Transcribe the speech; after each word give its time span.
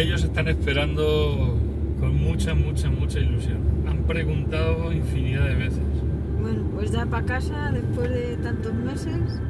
ellos 0.00 0.24
están 0.24 0.48
esperando 0.48 1.58
con 1.98 2.14
mucha, 2.16 2.54
mucha, 2.54 2.88
mucha 2.90 3.18
ilusión. 3.18 3.58
Han 3.88 4.04
preguntado 4.04 4.92
infinidad 4.92 5.44
de 5.44 5.54
veces. 5.54 5.82
Bueno, 6.40 6.62
pues 6.74 6.92
ya 6.92 7.06
para 7.06 7.26
casa 7.26 7.70
después 7.72 8.10
de 8.10 8.36
tantos 8.36 8.72
meses. 8.74 9.40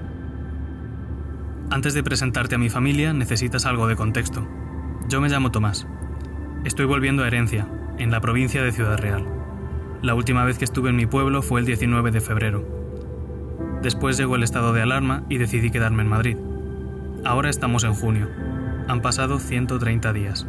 Antes 1.70 1.92
de 1.92 2.02
presentarte 2.02 2.54
a 2.54 2.58
mi 2.58 2.70
familia 2.70 3.12
necesitas 3.12 3.66
algo 3.66 3.86
de 3.86 3.96
contexto. 3.96 4.48
Yo 5.08 5.20
me 5.20 5.28
llamo 5.28 5.50
Tomás. 5.50 5.86
Estoy 6.64 6.86
volviendo 6.86 7.22
a 7.22 7.26
Herencia, 7.26 7.68
en 7.98 8.10
la 8.10 8.20
provincia 8.20 8.62
de 8.62 8.72
Ciudad 8.72 8.98
Real. 8.98 9.26
La 10.02 10.14
última 10.14 10.44
vez 10.44 10.58
que 10.58 10.64
estuve 10.64 10.90
en 10.90 10.96
mi 10.96 11.06
pueblo 11.06 11.42
fue 11.42 11.60
el 11.60 11.66
19 11.66 12.10
de 12.10 12.20
febrero. 12.20 12.64
Después 13.82 14.16
llegó 14.16 14.36
el 14.36 14.42
estado 14.42 14.72
de 14.72 14.82
alarma 14.82 15.24
y 15.28 15.38
decidí 15.38 15.70
quedarme 15.70 16.02
en 16.02 16.08
Madrid. 16.08 16.36
Ahora 17.24 17.50
estamos 17.50 17.84
en 17.84 17.94
junio. 17.94 18.28
Han 18.88 19.02
pasado 19.02 19.38
130 19.38 20.14
días. 20.14 20.46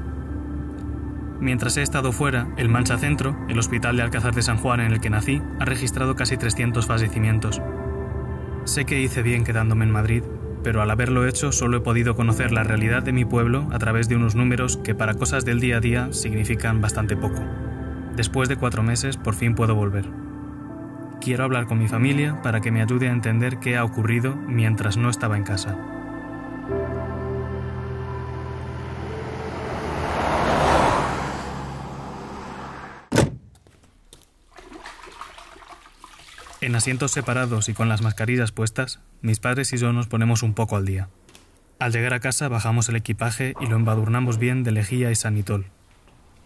Mientras 1.42 1.76
he 1.76 1.82
estado 1.82 2.14
fuera, 2.14 2.48
el 2.56 2.70
Mancha 2.70 2.98
Centro, 2.98 3.38
el 3.50 3.60
hospital 3.60 3.98
de 3.98 4.04
Alcázar 4.04 4.34
de 4.34 4.42
San 4.42 4.58
Juan 4.58 4.80
en 4.80 4.94
el 4.94 5.02
que 5.02 5.10
nací, 5.10 5.42
ha 5.60 5.66
registrado 5.66 6.16
casi 6.16 6.38
300 6.38 6.88
fallecimientos. 6.88 7.62
Sé 8.64 8.86
que 8.86 9.02
hice 9.02 9.24
bien 9.24 9.44
quedándome 9.44 9.84
en 9.84 9.92
Madrid, 9.92 10.24
pero 10.64 10.82
al 10.82 10.90
haberlo 10.90 11.28
hecho 11.28 11.52
solo 11.52 11.78
he 11.78 11.82
podido 11.82 12.16
conocer 12.16 12.54
la 12.54 12.64
realidad 12.64 13.04
de 13.04 13.12
mi 13.12 13.26
pueblo 13.26 13.68
a 13.74 13.80
través 13.80 14.08
de 14.08 14.16
unos 14.16 14.36
números 14.36 14.78
que 14.78 14.96
para 14.96 15.16
cosas 15.16 15.44
del 15.44 15.60
día 15.60 15.78
a 15.78 15.82
día 15.82 16.14
significan 16.14 16.80
bastante 16.80 17.18
poco. 17.18 17.44
Después 18.16 18.48
de 18.48 18.56
cuatro 18.56 18.84
meses 18.84 19.18
por 19.18 19.36
fin 19.36 19.54
puedo 19.54 19.76
volver. 19.76 20.06
Quiero 21.20 21.44
hablar 21.44 21.68
con 21.68 21.78
mi 21.78 21.90
familia 21.90 22.42
para 22.42 22.62
que 22.62 22.72
me 22.72 22.82
ayude 22.82 23.10
a 23.10 23.14
entender 23.14 23.60
qué 23.60 23.76
ha 23.76 23.84
ocurrido 23.84 24.38
mientras 24.38 24.96
no 24.96 25.10
estaba 25.10 25.36
en 25.36 25.44
casa. 25.44 25.99
En 36.62 36.76
asientos 36.76 37.12
separados 37.12 37.70
y 37.70 37.74
con 37.74 37.88
las 37.88 38.02
mascarillas 38.02 38.52
puestas, 38.52 39.00
mis 39.22 39.40
padres 39.40 39.72
y 39.72 39.78
yo 39.78 39.94
nos 39.94 40.08
ponemos 40.08 40.44
un 40.44 40.54
poco 40.54 40.76
al 40.76 40.86
día. 40.86 41.08
Al 41.80 41.94
llegar 41.94 42.14
a 42.14 42.20
casa 42.20 42.50
bajamos 42.50 42.90
el 42.90 42.98
equipaje 42.98 43.54
y 43.62 43.68
lo 43.68 43.78
embadurnamos 43.78 44.38
bien 44.38 44.66
de 44.66 44.74
lejía 44.74 45.10
y 45.10 45.16
sanitol. 45.16 45.68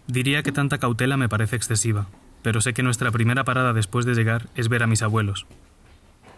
Diría 0.06 0.44
que 0.44 0.52
tanta 0.52 0.78
cautela 0.78 1.18
me 1.18 1.30
parece 1.30 1.56
excesiva, 1.56 2.10
pero 2.44 2.62
sé 2.62 2.74
que 2.76 2.84
nuestra 2.84 3.10
primera 3.10 3.44
parada 3.44 3.74
después 3.74 4.06
de 4.06 4.14
llegar 4.14 4.50
es 4.54 4.70
ver 4.70 4.84
a 4.84 4.88
mis 4.88 5.02
abuelos. 5.02 5.48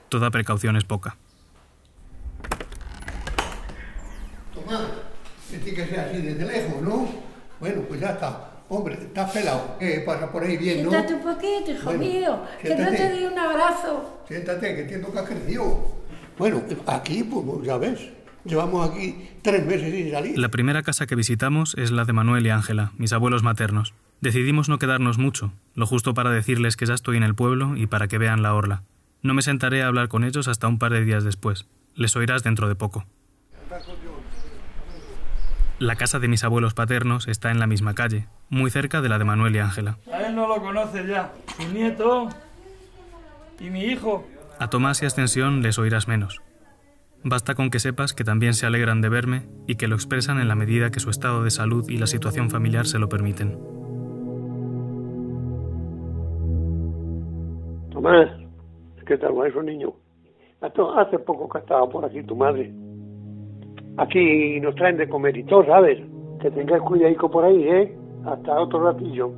Toda 0.08 0.32
precaución 0.32 0.78
es 0.78 0.86
poca. 0.86 1.17
Tomás, 4.54 4.84
tiene 5.50 5.73
que 5.73 5.86
ser 5.86 6.00
así 6.00 6.22
desde 6.22 6.45
lejos, 6.45 6.82
¿no? 6.82 7.10
Bueno, 7.60 7.82
pues 7.89 8.00
ya 8.00 8.12
está. 8.12 8.55
Hombre, 8.67 8.95
estás 8.95 9.31
pelado. 9.31 9.75
¿Qué 9.80 10.02
pasa 10.05 10.31
por 10.31 10.44
ahí 10.44 10.58
bien, 10.58 10.83
no? 10.83 10.89
Siéntate 10.89 11.13
un 11.13 11.21
poquito, 11.21 11.71
hijo 11.71 11.83
Bueno, 11.85 11.99
mío, 11.99 12.41
que 12.61 12.69
no 12.69 12.75
siéntate. 12.75 12.97
te 12.97 13.13
di 13.13 13.25
un 13.25 13.38
abrazo. 13.38 14.23
Siéntate, 14.27 14.75
que 14.75 14.81
entiendo 14.81 15.11
que 15.11 15.19
has 15.19 15.25
crecido. 15.30 15.95
Bueno, 16.38 16.61
aquí, 16.88 17.23
pues 17.23 17.66
ya 17.66 17.77
ves, 17.77 18.09
llevamos 18.43 18.89
aquí 18.89 19.30
tres 19.41 19.66
meses 19.66 19.93
sin 19.93 20.11
salir. 20.11 20.38
La 20.38 20.49
primera 20.49 20.81
casa 20.83 21.05
que 21.05 21.16
visitamos 21.16 21.75
es 21.77 21.91
la 21.91 22.05
de 22.05 22.13
Manuel 22.13 22.45
y 22.45 22.49
Ángela, 22.49 22.91
mis 22.97 23.13
abuelos 23.13 23.43
maternos. 23.43 23.93
Decidimos 24.21 24.67
no 24.67 24.80
quedarnos 24.80 25.17
mucho, 25.17 25.53
lo 25.75 25.86
justo 25.86 26.13
para 26.13 26.31
decirles 26.31 26.75
que 26.75 26.86
ya 26.88 26.93
estoy 26.95 27.17
en 27.17 27.23
el 27.23 27.36
pueblo 27.36 27.77
y 27.77 27.86
para 27.86 28.08
que 28.08 28.17
vean 28.17 28.41
la 28.41 28.55
orla. 28.55 28.83
No 29.21 29.33
me 29.33 29.41
sentaré 29.43 29.83
a 29.83 29.88
hablar 29.88 30.08
con 30.08 30.23
ellos 30.23 30.47
hasta 30.47 30.67
un 30.67 30.80
par 30.80 30.91
de 30.91 31.03
días 31.05 31.23
después. 31.23 31.67
Les 31.95 32.16
oirás 32.16 32.43
dentro 32.43 32.67
de 32.67 32.75
poco. 32.75 33.05
La 35.80 35.95
casa 35.95 36.19
de 36.19 36.27
mis 36.27 36.43
abuelos 36.43 36.73
paternos 36.73 37.27
está 37.27 37.52
en 37.52 37.59
la 37.59 37.67
misma 37.67 37.93
calle, 37.95 38.27
muy 38.50 38.70
cerca 38.70 39.02
de 39.02 39.10
la 39.10 39.17
de 39.17 39.26
Manuel 39.26 39.56
y 39.56 39.60
Ángela. 39.60 39.98
A 40.11 40.22
él 40.28 40.36
no 40.36 40.48
lo 40.48 40.61
conoce 40.61 41.06
ya. 41.08 41.32
Mi 41.60 41.66
nieto 41.80 42.30
y 43.60 43.70
mi 43.70 43.82
hijo. 43.86 44.23
A 44.60 44.70
Tomás 44.70 45.02
y 45.04 45.06
Ascensión 45.06 45.61
les 45.61 45.78
oirás 45.80 46.08
menos. 46.08 46.42
Basta 47.23 47.55
con 47.55 47.72
que 47.72 47.80
sepas 47.80 48.14
que 48.14 48.23
también 48.23 48.54
se 48.54 48.66
alegran 48.67 49.02
de 49.02 49.10
verme 49.10 49.44
y 49.67 49.76
que 49.76 49.88
lo 49.88 49.95
expresan 49.95 50.39
en 50.39 50.48
la 50.48 50.55
medida 50.55 50.92
que 50.92 51.00
su 51.00 51.10
estado 51.10 51.44
de 51.44 51.50
salud 51.50 51.89
y 51.89 51.98
la 51.98 52.05
situación 52.08 52.50
familiar 52.52 52.86
se 52.86 53.00
lo 53.00 53.10
permiten. 53.10 53.58
Tomás, 57.92 58.30
¿qué 59.08 59.17
tal 59.17 59.38
va 59.39 59.48
eso, 59.48 59.61
niño? 59.64 59.94
Hace- 60.61 60.82
Hace 60.98 61.20
poco 61.20 61.50
que 61.50 61.60
estaba 61.60 61.88
por 61.89 62.05
aquí 62.05 62.22
tu 62.23 62.36
madre. 62.36 62.72
Aquí 63.98 64.60
nos 64.60 64.76
traen 64.76 64.98
de 64.98 65.08
comer 65.08 65.38
y 65.38 65.44
todo, 65.45 65.66
¿sabes? 65.66 66.00
Que 66.42 66.52
tengas 66.52 66.82
cuidadico 66.82 67.30
por 67.32 67.45
ahí, 67.45 67.64
¿eh? 67.67 67.98
Hasta 68.25 68.59
otro 68.59 68.91
ratillo. 68.91 69.31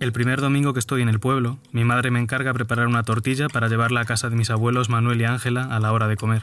El 0.00 0.12
primer 0.12 0.40
domingo 0.40 0.72
que 0.72 0.80
estoy 0.80 1.00
en 1.00 1.08
el 1.08 1.20
pueblo, 1.20 1.58
mi 1.72 1.84
madre 1.84 2.10
me 2.10 2.20
encarga 2.20 2.52
preparar 2.52 2.88
una 2.88 3.04
tortilla 3.04 3.48
para 3.48 3.68
llevarla 3.68 4.00
a 4.00 4.04
casa 4.04 4.28
de 4.28 4.36
mis 4.36 4.50
abuelos 4.50 4.90
Manuel 4.90 5.20
y 5.20 5.24
Ángela 5.24 5.74
a 5.74 5.80
la 5.80 5.92
hora 5.92 6.08
de 6.08 6.16
comer. 6.16 6.42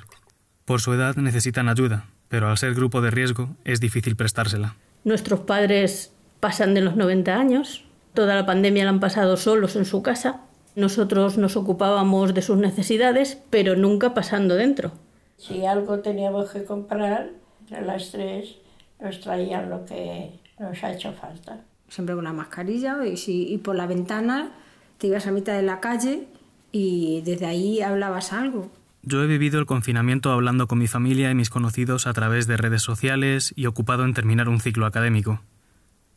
Por 0.65 0.81
su 0.81 0.93
edad 0.93 1.15
necesitan 1.17 1.67
ayuda, 1.67 2.05
pero 2.29 2.47
al 2.47 2.57
ser 2.57 2.73
grupo 2.73 3.01
de 3.01 3.11
riesgo 3.11 3.49
es 3.65 3.79
difícil 3.79 4.15
prestársela. 4.15 4.75
Nuestros 5.03 5.41
padres 5.41 6.13
pasan 6.39 6.73
de 6.73 6.81
los 6.81 6.95
90 6.95 7.35
años, 7.35 7.83
toda 8.13 8.35
la 8.35 8.45
pandemia 8.45 8.85
la 8.85 8.91
han 8.91 8.99
pasado 8.99 9.35
solos 9.35 9.75
en 9.75 9.85
su 9.85 10.01
casa. 10.01 10.41
Nosotros 10.75 11.37
nos 11.37 11.57
ocupábamos 11.57 12.33
de 12.33 12.41
sus 12.41 12.57
necesidades, 12.57 13.37
pero 13.49 13.75
nunca 13.75 14.13
pasando 14.13 14.55
dentro. 14.55 14.93
Si 15.37 15.65
algo 15.65 15.99
teníamos 15.99 16.51
que 16.51 16.63
comprar, 16.63 17.31
entre 17.71 17.85
las 17.85 18.11
tres 18.11 18.55
nos 18.99 19.19
traían 19.21 19.69
lo 19.69 19.85
que 19.85 20.29
nos 20.59 20.83
ha 20.83 20.91
hecho 20.91 21.13
falta. 21.13 21.61
Siempre 21.87 22.15
con 22.15 22.25
una 22.25 22.33
mascarilla 22.33 23.05
y, 23.05 23.17
si, 23.17 23.51
y 23.51 23.57
por 23.57 23.75
la 23.75 23.87
ventana 23.87 24.51
te 24.97 25.07
ibas 25.07 25.25
a 25.27 25.31
mitad 25.31 25.53
de 25.53 25.63
la 25.63 25.79
calle 25.79 26.27
y 26.71 27.21
desde 27.21 27.45
ahí 27.45 27.81
hablabas 27.81 28.33
algo. 28.33 28.71
Yo 29.03 29.23
he 29.23 29.27
vivido 29.27 29.59
el 29.59 29.65
confinamiento 29.65 30.31
hablando 30.31 30.67
con 30.67 30.77
mi 30.77 30.87
familia 30.87 31.31
y 31.31 31.35
mis 31.35 31.49
conocidos 31.49 32.07
a 32.07 32.13
través 32.13 32.45
de 32.45 32.57
redes 32.57 32.83
sociales 32.83 33.53
y 33.55 33.65
ocupado 33.65 34.05
en 34.05 34.13
terminar 34.13 34.47
un 34.47 34.59
ciclo 34.59 34.85
académico. 34.85 35.41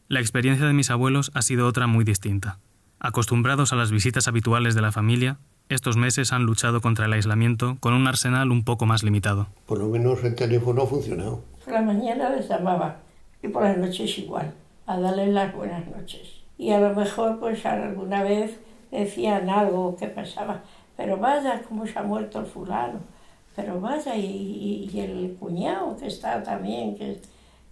La 0.09 0.21
experiencia 0.21 0.67
de 0.67 0.75
mis 0.75 0.91
abuelos 0.91 1.31
ha 1.35 1.43
sido 1.43 1.67
otra 1.67 1.87
muy 1.87 2.05
distinta. 2.05 2.59
Acostumbrados 2.99 3.73
a 3.73 3.77
las 3.77 3.91
visitas 3.91 4.29
habituales 4.29 4.75
de 4.75 4.83
la 4.83 4.93
familia, 4.93 5.39
estos 5.69 5.97
meses 5.97 6.33
han 6.33 6.45
luchado 6.45 6.81
contra 6.81 7.07
el 7.07 7.13
aislamiento 7.13 7.77
con 7.81 7.95
un 7.95 8.07
arsenal 8.07 8.51
un 8.51 8.65
poco 8.65 8.87
más 8.87 9.03
limitado. 9.03 9.47
Por 9.67 9.79
lo 9.79 9.89
menos 9.89 10.23
el 10.25 10.35
teléfono 10.35 10.83
ha 10.83 10.87
funcionado. 10.87 11.43
Por 11.65 11.75
la 11.75 11.83
mañana 11.83 12.31
les 12.31 12.49
llamaba 12.49 12.99
y 13.43 13.49
por 13.49 13.63
las 13.63 13.77
noches 13.77 14.19
igual, 14.19 14.53
a 14.87 14.99
darles 14.99 15.29
las 15.33 15.55
buenas 15.55 15.87
noches. 15.89 16.21
Y 16.59 16.71
a 16.71 16.79
lo 16.81 16.95
mejor 16.95 17.39
pues 17.41 17.65
alguna 17.67 18.23
vez 18.23 18.59
decían 18.91 19.49
algo 19.51 19.97
que 19.97 20.07
pasaba, 20.07 20.63
pero 20.97 21.17
vaya 21.17 21.63
cómo 21.69 21.87
se 21.87 21.99
ha 21.99 22.03
muerto 22.03 22.41
el 22.41 22.47
fulano, 22.47 23.01
pero 23.57 23.81
vaya 23.81 24.17
y, 24.17 24.25
y- 24.27 24.91
y 24.93 25.01
el 25.01 25.37
cuñado 25.41 25.97
que 25.97 26.07
está 26.07 26.43
también, 26.43 26.97
que 26.97 27.21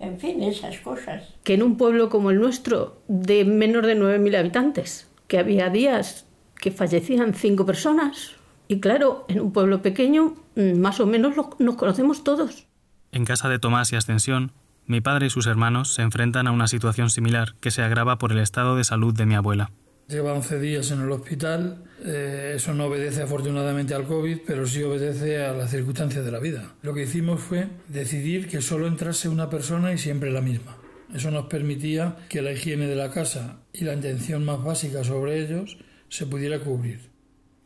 en 0.00 0.18
fin, 0.18 0.42
esas 0.42 0.78
cosas. 0.80 1.22
Que 1.44 1.54
en 1.54 1.62
un 1.62 1.76
pueblo 1.76 2.08
como 2.08 2.30
el 2.30 2.40
nuestro, 2.40 2.96
de 3.06 3.44
menos 3.44 3.86
de 3.86 3.94
9.000 3.94 4.34
habitantes, 4.36 5.08
que 5.28 5.38
había 5.38 5.68
días 5.70 6.26
que 6.62 6.70
fallecían 6.70 7.34
cinco 7.34 7.66
personas. 7.66 8.36
Y 8.68 8.78
claro, 8.80 9.26
en 9.28 9.40
un 9.40 9.52
pueblo 9.52 9.82
pequeño, 9.82 10.36
mm, 10.54 10.78
más 10.78 11.00
o 11.00 11.06
menos 11.06 11.36
lo- 11.36 11.50
nos 11.58 11.74
conocemos 11.74 12.22
todos. 12.22 12.66
En 13.10 13.24
casa 13.24 13.48
de 13.48 13.58
Tomás 13.58 13.92
y 13.92 13.96
Ascensión, 13.96 14.52
mi 14.86 15.00
padre 15.00 15.26
y 15.26 15.30
sus 15.30 15.46
hermanos 15.48 15.92
se 15.92 16.02
enfrentan 16.02 16.46
a 16.46 16.52
una 16.52 16.68
situación 16.68 17.10
similar 17.10 17.56
que 17.60 17.72
se 17.72 17.82
agrava 17.82 18.16
por 18.18 18.30
el 18.30 18.38
estado 18.38 18.76
de 18.76 18.84
salud 18.84 19.12
de 19.12 19.26
mi 19.26 19.34
abuela. 19.34 19.72
Lleva 20.08 20.32
11 20.34 20.60
días 20.60 20.90
en 20.92 21.00
el 21.00 21.10
hospital. 21.10 21.82
Eh, 22.04 22.52
eso 22.56 22.72
no 22.74 22.86
obedece 22.86 23.22
afortunadamente 23.22 23.94
al 23.94 24.04
COVID, 24.06 24.38
pero 24.46 24.64
sí 24.66 24.82
obedece 24.84 25.44
a 25.44 25.52
las 25.52 25.70
circunstancias 25.70 26.24
de 26.24 26.30
la 26.30 26.38
vida. 26.38 26.74
Lo 26.82 26.94
que 26.94 27.02
hicimos 27.02 27.40
fue 27.40 27.66
decidir 27.88 28.48
que 28.48 28.60
solo 28.62 28.86
entrase 28.86 29.28
una 29.28 29.50
persona 29.50 29.92
y 29.92 29.98
siempre 29.98 30.30
la 30.30 30.40
misma. 30.40 30.76
Eso 31.12 31.30
nos 31.30 31.46
permitía 31.46 32.16
que 32.28 32.40
la 32.40 32.52
higiene 32.52 32.86
de 32.86 32.96
la 32.96 33.10
casa 33.10 33.58
y 33.72 33.84
la 33.84 33.92
atención 33.94 34.44
más 34.44 34.62
básica 34.62 35.02
sobre 35.04 35.40
ellos 35.44 35.76
se 36.12 36.26
pudiera 36.26 36.58
cubrir. 36.58 37.00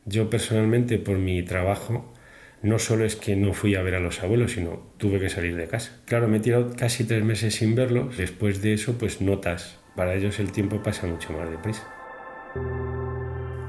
Yo 0.05 0.29
personalmente, 0.29 0.99
por 0.99 1.17
mi 1.17 1.43
trabajo, 1.43 2.13
no 2.61 2.79
solo 2.79 3.03
es 3.03 3.17
que 3.17 3.35
no 3.35 3.51
fui 3.51 3.75
a 3.75 3.81
ver 3.81 3.95
a 3.95 3.99
los 3.99 4.23
abuelos, 4.23 4.53
sino 4.53 4.93
tuve 4.95 5.19
que 5.19 5.27
salir 5.27 5.57
de 5.57 5.67
casa. 5.67 6.01
Claro, 6.05 6.29
me 6.29 6.37
he 6.37 6.39
tirado 6.39 6.73
casi 6.73 7.03
tres 7.03 7.25
meses 7.25 7.55
sin 7.55 7.75
verlos. 7.75 8.15
Después 8.15 8.61
de 8.61 8.71
eso, 8.71 8.97
pues 8.97 9.19
notas. 9.19 9.79
Para 9.97 10.15
ellos 10.15 10.39
el 10.39 10.53
tiempo 10.53 10.81
pasa 10.81 11.07
mucho 11.07 11.33
más 11.33 11.49
deprisa. 11.49 11.93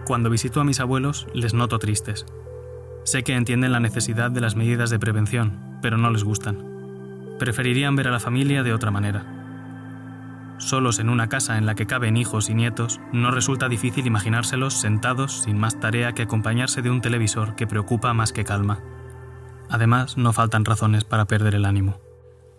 Cuando 0.07 0.31
visito 0.31 0.61
a 0.61 0.65
mis 0.65 0.79
abuelos, 0.79 1.27
les 1.35 1.55
noto 1.55 1.81
tristes. 1.81 2.25
Sé 3.03 3.25
que 3.25 3.35
entienden 3.35 3.73
la 3.73 3.81
necesidad 3.81 4.31
de 4.31 4.41
las 4.41 4.55
medidas 4.55 4.91
de 4.91 5.01
prevención, 5.01 5.81
pero 5.83 5.99
no 5.99 6.09
les 6.13 6.23
gustan. 6.23 7.37
Preferirían 7.41 7.97
ver 7.97 8.07
a 8.07 8.13
la 8.13 8.21
familia 8.21 8.63
de 8.63 8.73
otra 8.73 8.93
manera. 8.93 9.38
Solos 10.59 10.99
en 10.99 11.09
una 11.09 11.29
casa 11.29 11.57
en 11.57 11.67
la 11.67 11.75
que 11.75 11.87
caben 11.87 12.17
hijos 12.17 12.51
y 12.51 12.55
nietos, 12.55 13.01
no 13.13 13.31
resulta 13.31 13.69
difícil 13.69 14.07
imaginárselos 14.07 14.75
sentados 14.75 15.43
sin 15.45 15.57
más 15.57 15.79
tarea 15.79 16.13
que 16.13 16.23
acompañarse 16.23 16.83
de 16.83 16.91
un 16.91 17.01
televisor 17.01 17.55
que 17.55 17.67
preocupa 17.67 18.13
más 18.13 18.33
que 18.33 18.45
calma. 18.45 18.83
Además, 19.69 20.17
no 20.17 20.33
faltan 20.33 20.65
razones 20.65 21.05
para 21.05 21.27
perder 21.27 21.55
el 21.55 21.65
ánimo. 21.65 22.01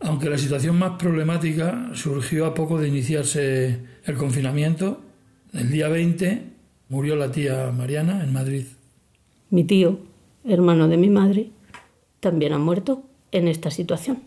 Aunque 0.02 0.30
la 0.30 0.38
situación 0.38 0.80
más 0.80 0.92
problemática 0.92 1.90
surgió 1.94 2.46
a 2.46 2.54
poco 2.54 2.80
de 2.80 2.88
iniciarse 2.88 3.84
el 4.06 4.16
confinamiento, 4.16 5.02
el 5.54 5.70
día 5.70 5.90
20 5.90 6.44
murió 6.88 7.16
la 7.18 7.32
tía 7.32 7.72
Mariana 7.76 8.24
en 8.24 8.32
Madrid. 8.32 8.66
Mi 9.50 9.66
tío, 9.66 10.00
hermano 10.46 10.88
de 10.88 10.98
mi 10.98 11.10
madre, 11.10 11.50
también 12.22 12.54
ha 12.54 12.60
muerto 12.60 13.04
en 13.32 13.48
esta 13.48 13.72
situación. 13.72 14.20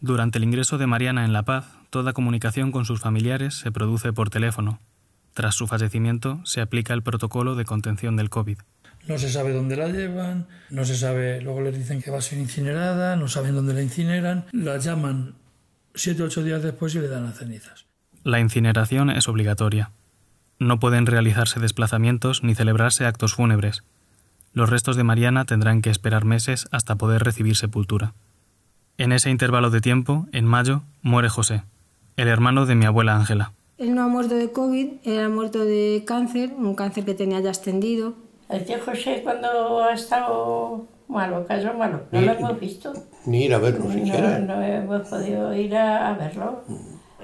Durante 0.00 0.38
el 0.38 0.44
ingreso 0.44 0.78
de 0.78 0.86
Mariana 0.86 1.26
en 1.26 1.34
La 1.34 1.42
Paz, 1.42 1.66
toda 1.90 2.14
comunicación 2.14 2.72
con 2.72 2.86
sus 2.86 3.00
familiares 3.00 3.54
se 3.54 3.70
produce 3.70 4.14
por 4.14 4.30
teléfono. 4.30 4.80
Tras 5.34 5.54
su 5.54 5.66
fallecimiento, 5.66 6.40
se 6.44 6.62
aplica 6.62 6.94
el 6.94 7.02
protocolo 7.02 7.54
de 7.54 7.66
contención 7.66 8.16
del 8.16 8.30
COVID. 8.30 8.58
No 9.06 9.18
se 9.18 9.30
sabe 9.30 9.52
dónde 9.52 9.76
la 9.76 9.88
llevan, 9.88 10.46
no 10.70 10.84
se 10.84 10.96
sabe, 10.96 11.42
luego 11.42 11.60
les 11.60 11.76
dicen 11.76 12.02
que 12.02 12.10
va 12.10 12.18
a 12.18 12.22
ser 12.22 12.38
incinerada, 12.38 13.16
no 13.16 13.28
saben 13.28 13.54
dónde 13.54 13.74
la 13.74 13.82
incineran, 13.82 14.46
la 14.52 14.78
llaman 14.78 15.34
siete 15.94 16.22
o 16.22 16.26
ocho 16.26 16.42
días 16.42 16.62
después 16.62 16.94
y 16.94 17.00
le 17.00 17.08
dan 17.08 17.24
las 17.24 17.38
cenizas. 17.38 17.86
La 18.24 18.40
incineración 18.40 19.10
es 19.10 19.28
obligatoria. 19.28 19.90
No 20.58 20.78
pueden 20.78 21.06
realizarse 21.06 21.60
desplazamientos 21.60 22.42
ni 22.42 22.54
celebrarse 22.54 23.06
actos 23.06 23.34
fúnebres. 23.34 23.82
Los 24.52 24.68
restos 24.68 24.96
de 24.96 25.04
Mariana 25.04 25.44
tendrán 25.44 25.80
que 25.80 25.90
esperar 25.90 26.24
meses 26.24 26.68
hasta 26.70 26.96
poder 26.96 27.22
recibir 27.22 27.56
sepultura. 27.56 28.14
En 29.00 29.12
ese 29.12 29.30
intervalo 29.30 29.70
de 29.70 29.80
tiempo, 29.80 30.26
en 30.32 30.44
mayo, 30.44 30.82
muere 31.00 31.30
José, 31.30 31.62
el 32.18 32.28
hermano 32.28 32.66
de 32.66 32.74
mi 32.74 32.84
abuela 32.84 33.16
Ángela. 33.16 33.52
Él 33.78 33.94
no 33.94 34.02
ha 34.02 34.08
muerto 34.08 34.34
de 34.34 34.52
COVID, 34.52 34.88
él 35.04 35.20
ha 35.20 35.28
muerto 35.30 35.64
de 35.64 36.04
cáncer, 36.06 36.50
un 36.54 36.74
cáncer 36.74 37.06
que 37.06 37.14
tenía 37.14 37.40
ya 37.40 37.48
extendido. 37.48 38.12
El 38.50 38.64
tío 38.66 38.76
José 38.84 39.20
cuando 39.24 39.82
ha 39.82 39.94
estado 39.94 40.86
malo, 41.08 41.46
cayó 41.46 41.72
malo, 41.72 42.02
no 42.12 42.20
lo 42.20 42.32
hemos 42.32 42.60
visto. 42.60 42.92
Ni 43.24 43.44
ir 43.46 43.54
a 43.54 43.58
verlo 43.58 43.86
No, 43.86 43.92
siquiera. 43.92 44.38
no 44.38 44.60
hemos 44.62 45.08
podido 45.08 45.54
ir 45.54 45.74
a, 45.76 46.10
a 46.10 46.12
verlo. 46.14 46.62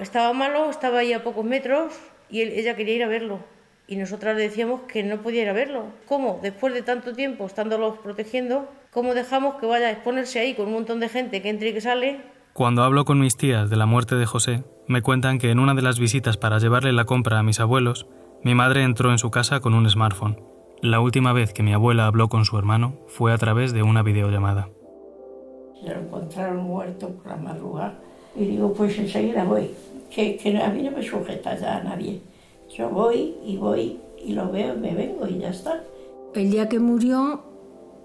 Estaba 0.00 0.32
malo, 0.32 0.70
estaba 0.70 1.00
ahí 1.00 1.12
a 1.12 1.22
pocos 1.22 1.44
metros 1.44 1.92
y 2.30 2.40
él- 2.40 2.52
ella 2.54 2.74
quería 2.74 2.94
ir 2.94 3.02
a 3.04 3.08
verlo. 3.08 3.40
Y 3.86 3.96
nosotras 3.96 4.34
le 4.36 4.42
decíamos 4.44 4.80
que 4.88 5.02
no 5.02 5.18
podía 5.18 5.42
ir 5.42 5.48
a 5.50 5.52
verlo. 5.52 5.84
¿Cómo? 6.08 6.40
Después 6.42 6.72
de 6.74 6.80
tanto 6.82 7.12
tiempo 7.12 7.44
estándolos 7.46 7.98
protegiendo, 7.98 8.68
¿cómo 8.96 9.12
dejamos 9.12 9.56
que 9.56 9.66
vaya 9.66 9.88
a 9.88 9.90
exponerse 9.90 10.40
ahí 10.40 10.54
con 10.54 10.68
un 10.68 10.72
montón 10.72 11.00
de 11.00 11.10
gente 11.10 11.42
que 11.42 11.50
entra 11.50 11.68
y 11.68 11.74
que 11.74 11.82
sale? 11.82 12.22
Cuando 12.54 12.82
hablo 12.82 13.04
con 13.04 13.20
mis 13.20 13.36
tías 13.36 13.68
de 13.68 13.76
la 13.76 13.84
muerte 13.84 14.14
de 14.14 14.24
José, 14.24 14.64
me 14.86 15.02
cuentan 15.02 15.38
que 15.38 15.50
en 15.50 15.58
una 15.58 15.74
de 15.74 15.82
las 15.82 15.98
visitas 15.98 16.38
para 16.38 16.58
llevarle 16.58 16.94
la 16.94 17.04
compra 17.04 17.38
a 17.38 17.42
mis 17.42 17.60
abuelos, 17.60 18.06
mi 18.42 18.54
madre 18.54 18.84
entró 18.84 19.12
en 19.12 19.18
su 19.18 19.30
casa 19.30 19.60
con 19.60 19.74
un 19.74 19.86
smartphone. 19.90 20.40
La 20.80 21.00
última 21.00 21.34
vez 21.34 21.52
que 21.52 21.62
mi 21.62 21.74
abuela 21.74 22.06
habló 22.06 22.30
con 22.30 22.46
su 22.46 22.56
hermano 22.56 22.96
fue 23.06 23.34
a 23.34 23.36
través 23.36 23.74
de 23.74 23.82
una 23.82 24.02
videollamada. 24.02 24.70
Se 25.78 25.90
lo 25.90 26.00
encontraron 26.00 26.64
muerto 26.64 27.10
por 27.10 27.26
la 27.26 27.36
madrugada. 27.36 27.98
Y 28.34 28.46
digo, 28.46 28.72
pues 28.72 28.98
enseguida 28.98 29.44
voy. 29.44 29.72
Que, 30.10 30.38
que 30.38 30.56
a 30.56 30.70
mí 30.70 30.82
no 30.82 30.92
me 30.92 31.02
sujeta 31.02 31.54
ya 31.54 31.76
a 31.76 31.82
nadie. 31.82 32.22
Yo 32.74 32.88
voy 32.88 33.34
y 33.44 33.58
voy 33.58 34.00
y 34.24 34.32
lo 34.32 34.50
veo 34.50 34.74
y 34.74 34.78
me 34.78 34.94
vengo 34.94 35.28
y 35.28 35.40
ya 35.40 35.50
está. 35.50 35.82
El 36.34 36.50
día 36.50 36.66
que 36.68 36.78
murió, 36.78 37.55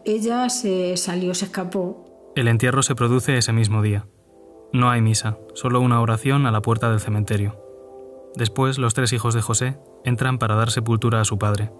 ella 0.05 0.49
se 0.49 0.97
salió, 0.97 1.33
se 1.33 1.45
escapó. 1.45 2.31
El 2.35 2.47
entierro 2.47 2.83
se 2.83 2.95
produce 2.95 3.37
ese 3.37 3.53
mismo 3.53 3.81
día. 3.81 4.07
No 4.73 4.89
hay 4.89 5.01
misa, 5.01 5.37
solo 5.53 5.81
una 5.81 6.01
oración 6.01 6.45
a 6.45 6.51
la 6.51 6.61
puerta 6.61 6.89
del 6.89 6.99
cementerio. 6.99 7.61
Después, 8.35 8.77
los 8.77 8.93
tres 8.93 9.11
hijos 9.11 9.33
de 9.33 9.41
José 9.41 9.77
entran 10.05 10.39
para 10.39 10.55
dar 10.55 10.71
sepultura 10.71 11.19
a 11.19 11.25
su 11.25 11.37
padre. 11.37 11.71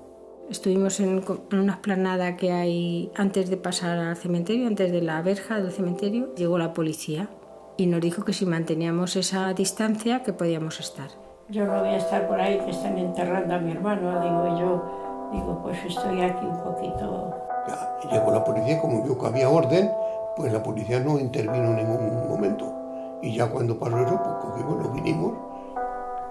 Estuvimos 0.50 1.00
en, 1.00 1.24
en 1.52 1.60
una 1.60 1.74
esplanada 1.74 2.36
que 2.36 2.52
hay 2.52 3.10
antes 3.16 3.50
de 3.50 3.56
pasar 3.56 3.98
al 3.98 4.18
cementerio, 4.18 4.68
antes 4.68 4.92
de 4.92 5.02
la 5.02 5.22
verja 5.22 5.62
del 5.62 5.72
cementerio. 5.72 6.36
Llegó 6.36 6.58
la 6.58 6.74
policía 6.74 7.30
y 7.78 7.86
nos 7.86 8.02
dijo 8.02 8.26
que 8.26 8.34
si 8.34 8.46
manteníamos 8.46 9.16
esa 9.16 9.54
distancia, 9.54 10.24
que 10.24 10.34
podíamos 10.34 10.82
estar. 10.82 11.08
Yo 11.48 11.66
no 11.66 11.80
voy 11.80 11.90
a 11.90 11.98
estar 11.98 12.28
por 12.28 12.42
ahí 12.42 12.60
que 12.66 12.72
están 12.72 12.98
enterrando 12.98 13.56
a 13.56 13.60
mi 13.60 13.72
hermano, 13.72 14.22
digo 14.22 14.60
yo. 14.60 15.30
Digo, 15.32 15.62
pues 15.64 15.78
estoy 15.86 16.22
aquí 16.22 16.46
un 16.46 16.62
poquito. 16.62 17.34
Ya, 17.68 18.00
y 18.04 18.14
llegó 18.14 18.32
la 18.32 18.44
policía, 18.44 18.80
como 18.80 19.04
vio 19.04 19.18
que 19.20 19.28
había 19.28 19.50
orden, 19.50 19.90
pues 20.36 20.52
la 20.52 20.64
policía 20.64 21.00
no 21.00 21.20
intervino 21.20 21.70
en 21.70 21.76
ningún 21.76 22.30
momento. 22.30 23.20
Y 23.22 23.36
ya 23.36 23.48
cuando 23.48 23.78
pasó 23.78 24.00
eso, 24.00 24.20
pues 24.24 24.36
cogimos, 24.42 24.78
nos 24.84 24.96
vinimos 24.96 25.34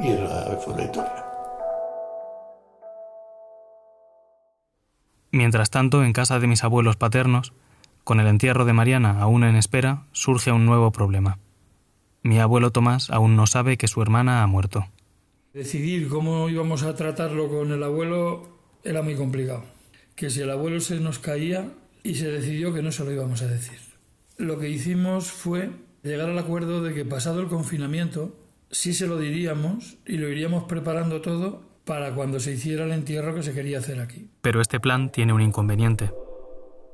y 0.00 0.08
esa 0.08 0.56
fue 0.56 0.76
la 0.76 0.84
historia. 0.84 1.24
Mientras 5.32 5.70
tanto, 5.70 6.02
en 6.02 6.12
casa 6.12 6.40
de 6.40 6.48
mis 6.48 6.64
abuelos 6.64 6.96
paternos, 6.96 7.52
con 8.02 8.18
el 8.18 8.26
entierro 8.26 8.64
de 8.64 8.72
Mariana 8.72 9.20
aún 9.20 9.44
en 9.44 9.54
espera, 9.54 10.06
surge 10.12 10.50
un 10.50 10.66
nuevo 10.66 10.90
problema. 10.90 11.38
Mi 12.22 12.38
abuelo 12.40 12.72
Tomás 12.72 13.10
aún 13.10 13.36
no 13.36 13.46
sabe 13.46 13.76
que 13.76 13.86
su 13.86 14.02
hermana 14.02 14.42
ha 14.42 14.46
muerto. 14.46 14.86
Decidir 15.54 16.08
cómo 16.08 16.48
íbamos 16.48 16.82
a 16.82 16.94
tratarlo 16.94 17.48
con 17.48 17.70
el 17.70 17.82
abuelo 17.82 18.42
era 18.82 19.02
muy 19.02 19.14
complicado. 19.14 19.62
Que 20.20 20.28
si 20.28 20.42
el 20.42 20.50
abuelo 20.50 20.80
se 20.80 21.00
nos 21.00 21.18
caía 21.18 21.72
y 22.02 22.16
se 22.16 22.30
decidió 22.30 22.74
que 22.74 22.82
no 22.82 22.92
se 22.92 23.02
lo 23.04 23.10
íbamos 23.10 23.40
a 23.40 23.46
decir. 23.46 23.78
Lo 24.36 24.58
que 24.58 24.68
hicimos 24.68 25.32
fue 25.32 25.70
llegar 26.02 26.28
al 26.28 26.38
acuerdo 26.38 26.82
de 26.82 26.92
que 26.92 27.06
pasado 27.06 27.40
el 27.40 27.46
confinamiento 27.46 28.36
sí 28.70 28.92
se 28.92 29.06
lo 29.06 29.16
diríamos 29.16 29.96
y 30.04 30.18
lo 30.18 30.28
iríamos 30.28 30.64
preparando 30.64 31.22
todo 31.22 31.62
para 31.86 32.14
cuando 32.14 32.38
se 32.38 32.52
hiciera 32.52 32.84
el 32.84 32.92
entierro 32.92 33.34
que 33.34 33.42
se 33.42 33.54
quería 33.54 33.78
hacer 33.78 33.98
aquí. 33.98 34.28
Pero 34.42 34.60
este 34.60 34.78
plan 34.78 35.10
tiene 35.10 35.32
un 35.32 35.40
inconveniente. 35.40 36.12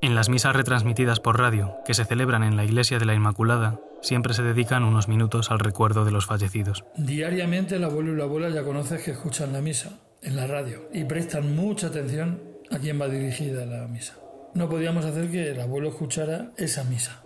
En 0.02 0.14
las 0.14 0.28
misas 0.28 0.54
retransmitidas 0.54 1.18
por 1.18 1.36
radio, 1.36 1.74
que 1.84 1.94
se 1.94 2.04
celebran 2.04 2.44
en 2.44 2.54
la 2.54 2.64
Iglesia 2.64 3.00
de 3.00 3.06
la 3.06 3.14
Inmaculada, 3.14 3.80
siempre 4.02 4.34
se 4.34 4.44
dedican 4.44 4.84
unos 4.84 5.08
minutos 5.08 5.50
al 5.50 5.58
recuerdo 5.58 6.04
de 6.04 6.12
los 6.12 6.26
fallecidos. 6.26 6.84
Diariamente 6.96 7.74
el 7.74 7.82
abuelo 7.82 8.12
y 8.12 8.16
la 8.18 8.22
abuela 8.22 8.50
ya 8.50 8.62
conoces 8.62 9.02
que 9.02 9.10
escuchan 9.10 9.52
la 9.52 9.62
misa 9.62 9.98
en 10.22 10.36
la 10.36 10.46
radio 10.46 10.88
y 10.94 11.02
prestan 11.02 11.56
mucha 11.56 11.88
atención 11.88 12.45
a 12.70 12.78
quién 12.78 13.00
va 13.00 13.08
dirigida 13.08 13.66
la 13.66 13.86
misa. 13.88 14.14
No 14.54 14.68
podíamos 14.68 15.04
hacer 15.04 15.30
que 15.30 15.50
el 15.50 15.60
abuelo 15.60 15.88
escuchara 15.88 16.52
esa 16.56 16.84
misa. 16.84 17.22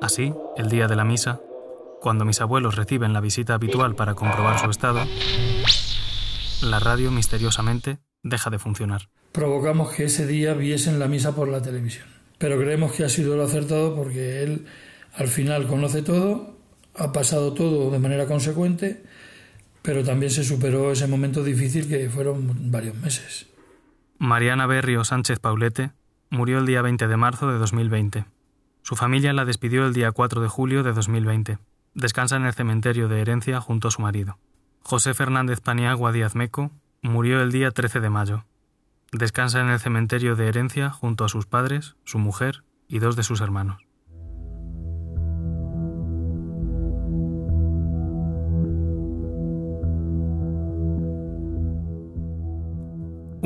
Así, 0.00 0.32
el 0.56 0.70
día 0.70 0.88
de 0.88 0.96
la 0.96 1.04
misa, 1.04 1.40
cuando 2.00 2.24
mis 2.24 2.40
abuelos 2.40 2.76
reciben 2.76 3.12
la 3.12 3.20
visita 3.20 3.54
habitual 3.54 3.94
para 3.94 4.14
comprobar 4.14 4.58
su 4.58 4.70
estado, 4.70 5.00
la 6.62 6.78
radio 6.78 7.10
misteriosamente 7.10 7.98
deja 8.22 8.50
de 8.50 8.58
funcionar. 8.58 9.08
Provocamos 9.32 9.92
que 9.92 10.04
ese 10.04 10.26
día 10.26 10.54
viesen 10.54 10.98
la 10.98 11.08
misa 11.08 11.34
por 11.34 11.48
la 11.48 11.60
televisión. 11.60 12.06
Pero 12.38 12.58
creemos 12.58 12.92
que 12.92 13.04
ha 13.04 13.08
sido 13.10 13.36
lo 13.36 13.44
acertado 13.44 13.94
porque 13.94 14.42
él 14.42 14.64
al 15.14 15.28
final 15.28 15.66
conoce 15.66 16.00
todo, 16.00 16.56
ha 16.94 17.12
pasado 17.12 17.52
todo 17.52 17.90
de 17.90 17.98
manera 17.98 18.26
consecuente, 18.26 19.02
pero 19.82 20.04
también 20.04 20.30
se 20.30 20.44
superó 20.44 20.92
ese 20.92 21.06
momento 21.06 21.44
difícil 21.44 21.88
que 21.88 22.08
fueron 22.08 22.70
varios 22.70 22.96
meses. 22.96 23.49
Mariana 24.22 24.66
Berrio 24.66 25.02
Sánchez 25.02 25.40
Paulete 25.40 25.92
murió 26.28 26.58
el 26.58 26.66
día 26.66 26.82
20 26.82 27.08
de 27.08 27.16
marzo 27.16 27.50
de 27.50 27.56
2020. 27.56 28.26
Su 28.82 28.94
familia 28.94 29.32
la 29.32 29.46
despidió 29.46 29.86
el 29.86 29.94
día 29.94 30.12
4 30.12 30.42
de 30.42 30.48
julio 30.48 30.82
de 30.82 30.92
2020. 30.92 31.56
Descansa 31.94 32.36
en 32.36 32.44
el 32.44 32.52
cementerio 32.52 33.08
de 33.08 33.22
Herencia 33.22 33.62
junto 33.62 33.88
a 33.88 33.90
su 33.90 34.02
marido. 34.02 34.36
José 34.82 35.14
Fernández 35.14 35.62
Paniagua 35.62 36.12
Díaz 36.12 36.34
Meco 36.34 36.70
murió 37.00 37.40
el 37.40 37.50
día 37.50 37.70
13 37.70 38.00
de 38.00 38.10
mayo. 38.10 38.44
Descansa 39.10 39.62
en 39.62 39.70
el 39.70 39.80
cementerio 39.80 40.36
de 40.36 40.48
Herencia 40.48 40.90
junto 40.90 41.24
a 41.24 41.30
sus 41.30 41.46
padres, 41.46 41.96
su 42.04 42.18
mujer 42.18 42.62
y 42.88 42.98
dos 42.98 43.16
de 43.16 43.22
sus 43.22 43.40
hermanos. 43.40 43.86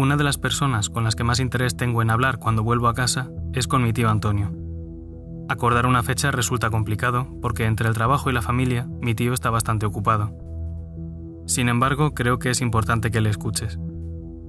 Una 0.04 0.18
de 0.18 0.24
las 0.24 0.36
personas 0.36 0.90
con 0.90 1.02
las 1.02 1.16
que 1.16 1.24
más 1.24 1.40
interés 1.40 1.78
tengo 1.78 2.02
en 2.02 2.10
hablar 2.10 2.38
cuando 2.38 2.62
vuelvo 2.62 2.88
a 2.88 2.94
casa 2.94 3.30
es 3.54 3.66
con 3.66 3.82
mi 3.82 3.94
tío 3.94 4.10
Antonio. 4.10 4.52
Acordar 5.48 5.86
una 5.86 6.02
fecha 6.02 6.30
resulta 6.30 6.68
complicado 6.68 7.26
porque 7.40 7.64
entre 7.64 7.88
el 7.88 7.94
trabajo 7.94 8.28
y 8.28 8.34
la 8.34 8.42
familia 8.42 8.86
mi 9.00 9.14
tío 9.14 9.32
está 9.32 9.48
bastante 9.48 9.86
ocupado. 9.86 10.36
Sin 11.46 11.70
embargo, 11.70 12.12
creo 12.12 12.38
que 12.38 12.50
es 12.50 12.60
importante 12.60 13.10
que 13.10 13.22
le 13.22 13.30
escuches. 13.30 13.78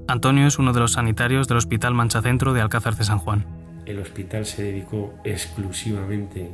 Antonio 0.09 0.45
es 0.45 0.59
uno 0.59 0.73
de 0.73 0.81
los 0.81 0.91
sanitarios 0.91 1.47
del 1.47 1.59
Hospital 1.59 1.93
Manchacentro 1.93 2.51
de 2.51 2.59
Alcázar 2.59 2.97
de 2.97 3.05
San 3.05 3.19
Juan. 3.19 3.45
El 3.85 3.99
hospital 3.99 4.45
se 4.45 4.61
dedicó 4.61 5.13
exclusivamente 5.23 6.53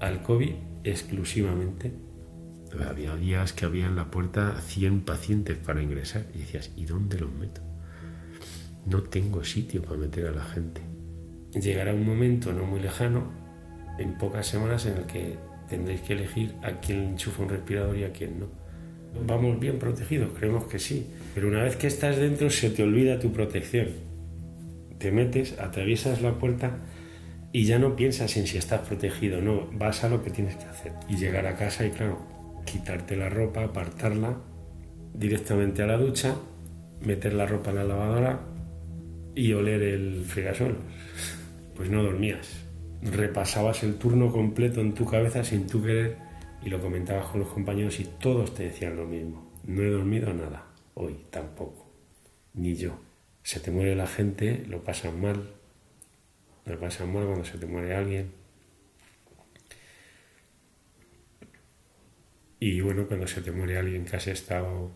al 0.00 0.22
COVID, 0.22 0.54
exclusivamente. 0.84 1.92
Había 2.88 3.16
días 3.16 3.52
que 3.52 3.64
había 3.64 3.86
en 3.86 3.96
la 3.96 4.12
puerta 4.12 4.54
100 4.60 5.00
pacientes 5.00 5.58
para 5.58 5.82
ingresar 5.82 6.26
y 6.32 6.38
decías, 6.38 6.70
¿y 6.76 6.84
dónde 6.84 7.18
los 7.18 7.32
meto? 7.32 7.67
No 8.88 9.02
tengo 9.02 9.44
sitio 9.44 9.82
para 9.82 9.98
meter 9.98 10.28
a 10.28 10.30
la 10.30 10.44
gente. 10.44 10.80
Llegará 11.52 11.92
un 11.92 12.06
momento 12.06 12.52
no 12.54 12.64
muy 12.64 12.80
lejano, 12.80 13.30
en 13.98 14.16
pocas 14.16 14.46
semanas, 14.46 14.86
en 14.86 14.96
el 14.96 15.04
que 15.04 15.36
tendréis 15.68 16.00
que 16.00 16.14
elegir 16.14 16.54
a 16.62 16.80
quién 16.80 17.10
enchufa 17.10 17.42
un 17.42 17.50
respirador 17.50 17.98
y 17.98 18.04
a 18.04 18.12
quién 18.12 18.40
no. 18.40 18.46
Vamos 19.26 19.60
bien 19.60 19.78
protegidos, 19.78 20.30
creemos 20.38 20.64
que 20.64 20.78
sí, 20.78 21.06
pero 21.34 21.48
una 21.48 21.62
vez 21.62 21.76
que 21.76 21.86
estás 21.86 22.16
dentro 22.16 22.48
se 22.48 22.70
te 22.70 22.82
olvida 22.82 23.18
tu 23.18 23.30
protección. 23.32 23.88
te 24.98 25.12
metes, 25.12 25.58
atraviesas 25.60 26.22
la 26.22 26.38
puerta 26.38 26.78
y 27.52 27.64
ya 27.64 27.78
no 27.78 27.94
piensas 27.94 28.36
en 28.36 28.46
si 28.46 28.58
estás 28.58 28.80
protegido, 28.88 29.40
no, 29.42 29.68
vas 29.72 30.02
a 30.02 30.08
lo 30.08 30.22
que 30.24 30.30
tienes 30.30 30.56
que 30.56 30.64
hacer. 30.64 30.92
Y 31.08 31.16
llegar 31.16 31.46
a 31.46 31.56
casa 31.56 31.86
y 31.86 31.90
claro, 31.90 32.18
quitarte 32.64 33.16
la 33.16 33.28
ropa, 33.28 33.64
apartarla 33.64 34.38
directamente 35.14 35.82
a 35.82 35.86
la 35.86 35.98
ducha, 35.98 36.36
meter 37.04 37.34
la 37.34 37.46
ropa 37.46 37.70
en 37.70 37.76
la 37.76 37.84
lavadora 37.84 38.57
y 39.38 39.52
oler 39.52 39.80
el 39.82 40.24
frigasuelo. 40.24 40.78
Pues 41.76 41.88
no 41.88 42.02
dormías. 42.02 42.64
Repasabas 43.02 43.84
el 43.84 43.96
turno 43.96 44.32
completo 44.32 44.80
en 44.80 44.94
tu 44.94 45.06
cabeza 45.06 45.44
sin 45.44 45.68
tú 45.68 45.80
querer 45.80 46.16
y 46.64 46.68
lo 46.68 46.80
comentabas 46.80 47.28
con 47.28 47.40
los 47.40 47.48
compañeros 47.48 48.00
y 48.00 48.04
todos 48.04 48.52
te 48.52 48.64
decían 48.64 48.96
lo 48.96 49.06
mismo. 49.06 49.52
No 49.64 49.82
he 49.82 49.90
dormido 49.90 50.34
nada, 50.34 50.66
hoy 50.94 51.16
tampoco, 51.30 51.88
ni 52.54 52.74
yo. 52.74 52.98
Se 53.44 53.60
te 53.60 53.70
muere 53.70 53.94
la 53.94 54.08
gente, 54.08 54.64
lo 54.66 54.82
pasan 54.82 55.20
mal, 55.20 55.54
lo 56.66 56.80
pasan 56.80 57.12
mal 57.12 57.24
cuando 57.26 57.44
se 57.44 57.58
te 57.58 57.66
muere 57.66 57.94
alguien. 57.94 58.32
Y 62.58 62.80
bueno, 62.80 63.06
cuando 63.06 63.28
se 63.28 63.40
te 63.40 63.52
muere 63.52 63.78
alguien 63.78 64.04
que 64.04 64.16
has 64.16 64.26
estado 64.26 64.90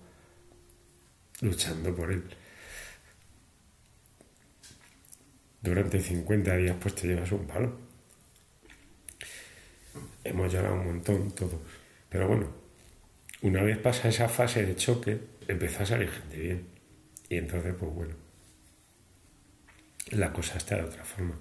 luchando 1.41 1.95
por 1.95 2.11
él. 2.11 2.25
Durante 5.63 6.01
50 6.01 6.57
días 6.57 6.77
pues 6.81 6.95
te 6.97 7.07
llevas 7.07 7.31
un 7.33 7.47
palo. 7.47 7.73
Hemos 10.25 10.53
llorado 10.53 10.75
un 10.75 10.87
montón 10.87 11.31
todos. 11.31 11.61
Pero 12.09 12.29
bueno, 12.29 12.49
una 13.43 13.63
vez 13.63 13.79
pasa 13.79 14.09
esa 14.09 14.29
fase 14.29 14.67
de 14.67 14.77
choque, 14.77 15.19
empezó 15.49 15.83
a 15.83 15.87
salir 15.87 16.11
gente 16.11 16.37
bien. 16.39 16.67
Y 17.29 17.37
entonces, 17.37 17.75
pues 17.79 17.93
bueno, 17.95 18.15
la 20.11 20.33
cosa 20.33 20.59
está 20.59 20.77
de 20.77 20.83
otra 20.83 21.05
forma. 21.05 21.39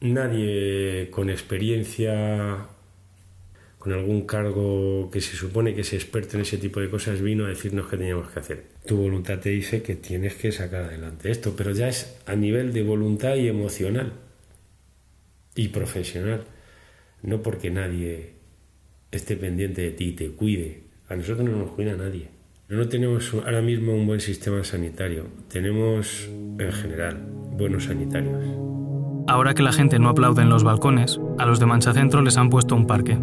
Nadie 0.00 1.10
con 1.10 1.28
experiencia 1.28 2.68
con 3.78 3.92
algún 3.92 4.26
cargo 4.26 5.08
que 5.10 5.20
se 5.20 5.36
supone 5.36 5.74
que 5.74 5.82
es 5.82 5.92
experto 5.92 6.36
en 6.36 6.42
ese 6.42 6.58
tipo 6.58 6.80
de 6.80 6.90
cosas, 6.90 7.20
vino 7.20 7.46
a 7.46 7.48
decirnos 7.48 7.86
qué 7.86 7.96
teníamos 7.96 8.28
que 8.28 8.40
hacer. 8.40 8.64
Tu 8.86 8.96
voluntad 8.96 9.38
te 9.38 9.50
dice 9.50 9.82
que 9.82 9.94
tienes 9.94 10.34
que 10.34 10.50
sacar 10.50 10.84
adelante 10.84 11.30
esto, 11.30 11.54
pero 11.56 11.70
ya 11.70 11.88
es 11.88 12.18
a 12.26 12.34
nivel 12.34 12.72
de 12.72 12.82
voluntad 12.82 13.36
y 13.36 13.48
emocional 13.48 14.12
y 15.54 15.68
profesional, 15.68 16.44
no 17.22 17.42
porque 17.42 17.70
nadie 17.70 18.34
esté 19.10 19.36
pendiente 19.36 19.82
de 19.82 19.90
ti 19.92 20.08
y 20.08 20.12
te 20.12 20.30
cuide. 20.30 20.82
A 21.08 21.16
nosotros 21.16 21.48
no 21.48 21.56
nos 21.56 21.70
cuida 21.70 21.96
nadie. 21.96 22.28
No 22.68 22.88
tenemos 22.88 23.32
ahora 23.32 23.62
mismo 23.62 23.94
un 23.94 24.06
buen 24.06 24.20
sistema 24.20 24.62
sanitario, 24.62 25.26
tenemos 25.48 26.28
en 26.58 26.72
general 26.72 27.16
buenos 27.52 27.84
sanitarios. 27.84 28.44
Ahora 29.26 29.54
que 29.54 29.62
la 29.62 29.72
gente 29.72 29.98
no 29.98 30.08
aplaude 30.08 30.42
en 30.42 30.50
los 30.50 30.64
balcones, 30.64 31.20
a 31.38 31.46
los 31.46 31.60
de 31.60 31.66
Mancha 31.66 31.94
Centro 31.94 32.20
les 32.22 32.36
han 32.36 32.50
puesto 32.50 32.74
un 32.74 32.86
parque, 32.86 33.18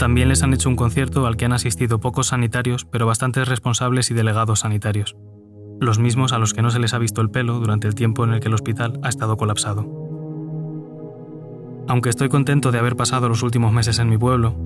también 0.00 0.30
les 0.30 0.42
han 0.42 0.54
hecho 0.54 0.70
un 0.70 0.76
concierto 0.76 1.26
al 1.26 1.36
que 1.36 1.44
han 1.44 1.52
asistido 1.52 2.00
pocos 2.00 2.28
sanitarios, 2.28 2.86
pero 2.86 3.06
bastantes 3.06 3.46
responsables 3.46 4.10
y 4.10 4.14
delegados 4.14 4.60
sanitarios, 4.60 5.14
los 5.78 5.98
mismos 5.98 6.32
a 6.32 6.38
los 6.38 6.54
que 6.54 6.62
no 6.62 6.70
se 6.70 6.78
les 6.78 6.94
ha 6.94 6.98
visto 6.98 7.20
el 7.20 7.30
pelo 7.30 7.60
durante 7.60 7.86
el 7.86 7.94
tiempo 7.94 8.24
en 8.24 8.32
el 8.32 8.40
que 8.40 8.48
el 8.48 8.54
hospital 8.54 8.98
ha 9.02 9.10
estado 9.10 9.36
colapsado. 9.36 9.82
Aunque 11.86 12.08
estoy 12.08 12.30
contento 12.30 12.72
de 12.72 12.78
haber 12.78 12.96
pasado 12.96 13.28
los 13.28 13.42
últimos 13.42 13.74
meses 13.74 13.98
en 13.98 14.08
mi 14.08 14.16
pueblo, 14.16 14.56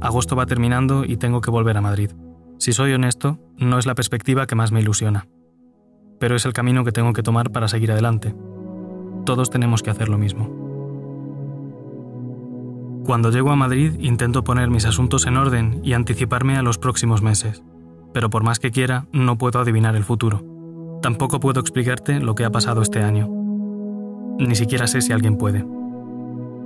agosto 0.00 0.36
va 0.36 0.46
terminando 0.46 1.04
y 1.04 1.18
tengo 1.18 1.42
que 1.42 1.50
volver 1.50 1.76
a 1.76 1.82
Madrid. 1.82 2.12
Si 2.56 2.72
soy 2.72 2.94
honesto, 2.94 3.38
no 3.58 3.78
es 3.78 3.84
la 3.84 3.94
perspectiva 3.94 4.46
que 4.46 4.54
más 4.54 4.72
me 4.72 4.80
ilusiona, 4.80 5.28
pero 6.18 6.34
es 6.34 6.46
el 6.46 6.54
camino 6.54 6.82
que 6.82 6.92
tengo 6.92 7.12
que 7.12 7.22
tomar 7.22 7.52
para 7.52 7.68
seguir 7.68 7.92
adelante. 7.92 8.34
Todos 9.26 9.50
tenemos 9.50 9.82
que 9.82 9.90
hacer 9.90 10.08
lo 10.08 10.16
mismo. 10.16 10.67
Cuando 13.04 13.30
llego 13.30 13.50
a 13.50 13.56
Madrid 13.56 13.94
intento 14.00 14.44
poner 14.44 14.70
mis 14.70 14.84
asuntos 14.84 15.26
en 15.26 15.36
orden 15.36 15.80
y 15.82 15.94
anticiparme 15.94 16.56
a 16.56 16.62
los 16.62 16.78
próximos 16.78 17.22
meses, 17.22 17.62
pero 18.12 18.30
por 18.30 18.42
más 18.42 18.58
que 18.58 18.70
quiera 18.70 19.06
no 19.12 19.38
puedo 19.38 19.60
adivinar 19.60 19.96
el 19.96 20.04
futuro. 20.04 20.44
Tampoco 21.02 21.40
puedo 21.40 21.60
explicarte 21.60 22.20
lo 22.20 22.34
que 22.34 22.44
ha 22.44 22.50
pasado 22.50 22.82
este 22.82 23.02
año. 23.02 23.28
Ni 24.38 24.54
siquiera 24.54 24.86
sé 24.86 25.00
si 25.00 25.12
alguien 25.12 25.36
puede. 25.36 25.64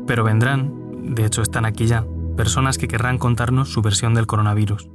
Pero 0.06 0.24
vendrán, 0.24 1.14
de 1.14 1.24
hecho 1.24 1.42
están 1.42 1.64
aquí 1.64 1.86
ya, 1.86 2.04
personas 2.36 2.78
que 2.78 2.88
querrán 2.88 3.18
contarnos 3.18 3.72
su 3.72 3.82
versión 3.82 4.14
del 4.14 4.26
coronavirus, 4.26 4.88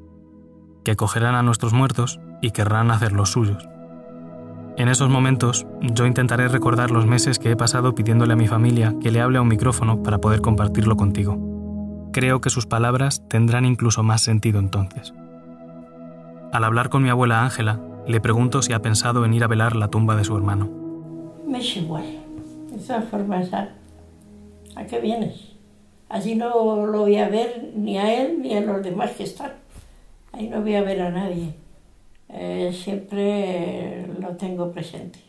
que 0.84 0.96
cogerán 0.96 1.36
a 1.36 1.44
nuestros 1.44 1.74
muertos 1.74 2.20
y 2.41 2.51
querrán 2.51 2.91
hacer 2.91 3.13
los 3.13 3.32
suyos. 3.32 3.67
En 4.77 4.89
esos 4.89 5.10
momentos, 5.10 5.65
yo 5.81 6.05
intentaré 6.05 6.48
recordar 6.50 6.91
los 6.91 7.07
meses 7.07 7.39
que 7.39 7.50
he 7.50 7.55
pasado 7.55 7.96
pidiéndole 7.96 8.34
a 8.34 8.36
mi 8.36 8.48
familia 8.48 8.93
que 9.01 9.10
le 9.10 9.22
hable 9.22 9.39
a 9.39 9.41
un 9.41 9.48
micrófono 9.48 10.03
para 10.03 10.19
poder 10.19 10.41
compartirlo 10.41 10.96
contigo. 10.96 11.39
Creo 12.13 12.41
que 12.41 12.51
sus 12.51 12.67
palabras 12.67 13.27
tendrán 13.27 13.65
incluso 13.65 14.03
más 14.03 14.22
sentido 14.22 14.60
entonces. 14.60 15.15
Al 16.53 16.63
hablar 16.63 16.89
con 16.89 17.01
mi 17.01 17.10
abuela 17.10 17.43
Ángela, 17.43 17.81
le 18.05 18.22
pregunto 18.22 18.62
si 18.62 18.74
ha 18.74 18.81
pensado 18.84 19.25
en 19.25 19.34
ir 19.34 19.43
a 19.43 19.48
velar 19.48 19.75
la 19.75 19.88
tumba 19.88 20.15
de 20.15 20.24
su 20.24 20.38
hermano. 20.38 20.69
Me 21.48 21.57
es 21.57 21.75
igual. 21.75 22.05
De 22.72 22.77
todas 22.77 23.05
formas, 23.05 23.51
¿a, 23.53 23.69
¿a 24.75 24.86
qué 24.86 25.00
vienes? 25.00 25.55
Allí 26.07 26.36
no 26.36 26.86
lo 26.86 27.00
voy 27.00 27.17
a 27.17 27.29
ver 27.29 27.72
ni 27.75 27.98
a 27.98 28.13
él 28.13 28.43
ni 28.43 28.55
a 28.55 28.62
los 28.62 28.84
demás 28.84 29.10
que 29.13 29.24
están. 29.24 29.53
Ahí 30.34 30.48
no 30.48 30.62
voy 30.62 30.75
a 30.75 30.84
ver 30.84 31.01
a 31.01 31.10
nadie. 31.10 31.55
Eh, 32.29 32.72
siempre 32.74 34.07
lo 34.19 34.36
tengo 34.38 34.72
presente. 34.72 35.19